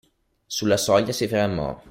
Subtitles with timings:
[0.47, 1.79] Sulla soglia si fermò.